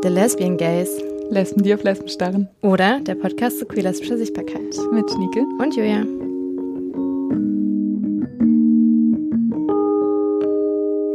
The 0.00 0.08
Lesbian 0.10 0.56
Gays. 0.56 1.02
Lesben, 1.28 1.64
die 1.64 1.74
auf 1.74 1.82
Lesben 1.82 2.08
starren. 2.08 2.48
Oder 2.62 3.00
der 3.00 3.16
Podcast 3.16 3.58
zur 3.58 3.66
queer-lesbischer 3.66 4.16
Sichtbarkeit. 4.16 4.76
Mit 4.92 5.10
Schnieke. 5.10 5.40
Und 5.58 5.74
Julia. 5.74 6.04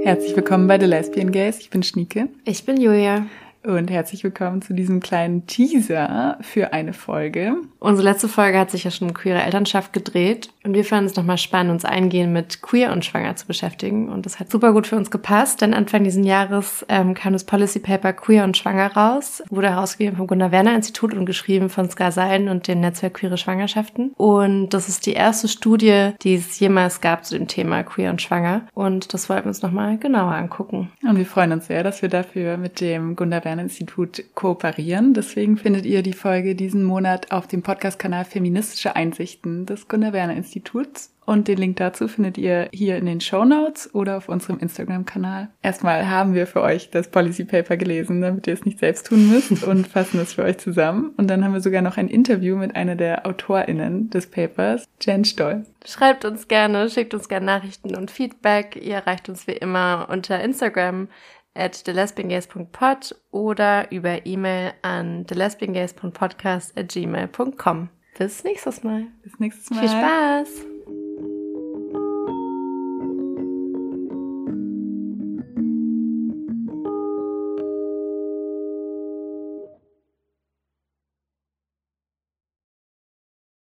Herzlich 0.03 0.35
willkommen 0.35 0.67
bei 0.67 0.77
The 0.77 0.85
Lesbian 0.85 1.31
Gays. 1.31 1.59
Ich 1.59 1.69
bin 1.69 1.81
Schnieke. 1.81 2.27
Ich 2.43 2.65
bin 2.65 2.81
Julia 2.81 3.25
und 3.65 3.89
herzlich 3.89 4.23
willkommen 4.25 4.61
zu 4.61 4.73
diesem 4.73 4.99
kleinen 4.99 5.47
Teaser 5.47 6.37
für 6.41 6.73
eine 6.73 6.91
Folge. 6.91 7.55
Unsere 7.79 8.09
letzte 8.09 8.27
Folge 8.27 8.59
hat 8.59 8.71
sich 8.71 8.83
ja 8.83 8.91
schon 8.91 9.07
um 9.07 9.13
queere 9.13 9.41
Elternschaft 9.41 9.93
gedreht 9.93 10.49
und 10.63 10.73
wir 10.73 10.83
fanden 10.83 11.05
es 11.05 11.15
nochmal 11.15 11.37
spannend, 11.37 11.71
uns 11.71 11.85
eingehend 11.85 12.33
mit 12.33 12.61
queer 12.61 12.91
und 12.91 13.05
schwanger 13.05 13.35
zu 13.37 13.47
beschäftigen 13.47 14.09
und 14.09 14.25
das 14.25 14.39
hat 14.39 14.51
super 14.51 14.73
gut 14.73 14.87
für 14.87 14.97
uns 14.97 15.11
gepasst, 15.11 15.61
denn 15.61 15.73
Anfang 15.73 16.03
dieses 16.03 16.25
Jahres 16.25 16.85
ähm, 16.89 17.13
kam 17.13 17.33
das 17.33 17.45
Policy 17.45 17.79
Paper 17.79 18.11
Queer 18.11 18.43
und 18.43 18.57
Schwanger 18.57 18.93
raus, 18.95 19.41
wurde 19.49 19.69
herausgegeben 19.69 20.17
vom 20.17 20.27
Gunnar 20.27 20.51
Werner 20.51 20.75
Institut 20.75 21.13
und 21.13 21.25
geschrieben 21.25 21.69
von 21.69 21.89
Ska 21.89 22.11
Seiden 22.11 22.49
und 22.49 22.67
dem 22.67 22.81
Netzwerk 22.81 23.13
Queere 23.13 23.37
Schwangerschaften 23.37 24.11
und 24.17 24.69
das 24.69 24.89
ist 24.89 25.05
die 25.05 25.13
erste 25.13 25.47
Studie, 25.47 26.11
die 26.21 26.35
es 26.35 26.59
jemals 26.59 26.99
gab 26.99 27.23
zu 27.23 27.37
dem 27.37 27.47
Thema 27.47 27.83
Queer 27.83 28.09
und 28.09 28.21
Schwanger 28.21 28.67
und 28.73 29.13
das 29.13 29.29
wollten 29.29 29.45
wir 29.45 29.49
uns 29.49 29.61
nochmal 29.61 29.97
genauer 29.97 30.33
angucken. 30.33 30.91
Und 31.07 31.17
wir 31.17 31.25
freuen 31.25 31.53
uns 31.53 31.67
sehr, 31.67 31.83
dass 31.83 32.01
wir 32.01 32.09
dafür 32.09 32.57
mit 32.57 32.81
dem 32.81 33.15
Gunnar 33.15 33.45
Werner 33.45 33.52
Institut 33.59 34.23
kooperieren. 34.33 35.13
Deswegen 35.13 35.57
findet 35.57 35.85
ihr 35.85 36.01
die 36.01 36.13
Folge 36.13 36.55
diesen 36.55 36.83
Monat 36.83 37.31
auf 37.31 37.47
dem 37.47 37.61
Podcast-Kanal 37.61 38.25
Feministische 38.25 38.95
Einsichten 38.95 39.65
des 39.65 39.87
Gunnar 39.87 40.13
Werner 40.13 40.35
Instituts. 40.35 41.13
Und 41.25 41.47
den 41.47 41.57
Link 41.57 41.77
dazu 41.77 42.07
findet 42.07 42.37
ihr 42.37 42.69
hier 42.73 42.97
in 42.97 43.05
den 43.05 43.21
Show 43.21 43.45
Notes 43.45 43.93
oder 43.93 44.17
auf 44.17 44.29
unserem 44.29 44.59
Instagram-Kanal. 44.59 45.49
Erstmal 45.61 46.09
haben 46.09 46.33
wir 46.33 46.47
für 46.47 46.61
euch 46.61 46.89
das 46.89 47.09
Policy 47.09 47.45
Paper 47.45 47.77
gelesen, 47.77 48.21
damit 48.21 48.45
ihr 48.47 48.53
es 48.53 48.65
nicht 48.65 48.79
selbst 48.79 49.07
tun 49.07 49.29
müsst 49.29 49.63
und 49.67 49.87
fassen 49.87 50.19
es 50.19 50.33
für 50.33 50.43
euch 50.43 50.57
zusammen. 50.57 51.13
Und 51.17 51.29
dann 51.29 51.43
haben 51.43 51.53
wir 51.53 51.61
sogar 51.61 51.81
noch 51.81 51.97
ein 51.97 52.09
Interview 52.09 52.57
mit 52.57 52.75
einer 52.75 52.95
der 52.95 53.25
AutorInnen 53.25 54.09
des 54.09 54.27
Papers, 54.27 54.85
Jen 55.01 55.23
Stoll. 55.23 55.65
Schreibt 55.85 56.25
uns 56.25 56.47
gerne, 56.47 56.89
schickt 56.89 57.13
uns 57.13 57.29
gerne 57.29 57.45
Nachrichten 57.45 57.95
und 57.95 58.11
Feedback. 58.11 58.75
Ihr 58.81 58.95
erreicht 58.95 59.29
uns 59.29 59.47
wie 59.47 59.53
immer 59.53 60.07
unter 60.09 60.41
Instagram 60.41 61.07
at 61.55 61.83
thelesbiangays.pod 61.83 63.15
oder 63.31 63.91
über 63.91 64.25
E-Mail 64.25 64.73
an 64.81 65.25
thelesbiangays.podcast 65.27 66.77
at 66.77 66.89
gmail.com. 66.89 67.89
Bis 68.17 68.43
nächstes 68.43 68.83
Mal. 68.83 69.07
Bis 69.23 69.39
nächstes 69.39 69.69
Mal. 69.69 69.79
Viel 69.79 69.89
Spaß. 69.89 70.72